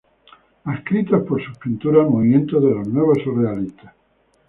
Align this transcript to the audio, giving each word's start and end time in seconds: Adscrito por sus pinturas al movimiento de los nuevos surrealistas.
Adscrito 0.65 1.23
por 1.23 1.45
sus 1.45 1.59
pinturas 1.59 2.05
al 2.07 2.09
movimiento 2.09 2.59
de 2.59 2.73
los 2.73 2.87
nuevos 2.87 3.19
surrealistas. 3.23 3.93